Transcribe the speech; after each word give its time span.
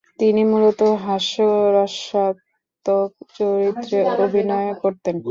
তিনি 0.19 0.41
মূলত 0.51 0.81
হাস্যরসাত্মক 1.05 1.91
চরিত্রে 3.37 3.97
অভিনয় 4.19 4.71
করতেন। 4.81 5.15